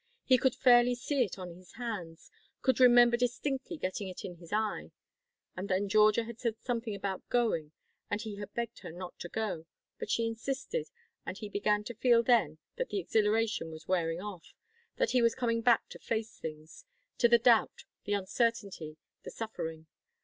[0.23, 2.31] He could fairly see it on his hands,
[2.63, 4.89] could remember distinctly getting it in his eye.
[5.55, 7.71] And then Georgia had said something about going,
[8.09, 9.67] and he had begged her not to go.
[9.99, 10.87] But she insisted,
[11.23, 14.55] and he began to feel then that the exhilaration was wearing off,
[14.97, 16.83] that he was coming back to face things;
[17.19, 19.85] to the doubt, the uncertainty, the suffering.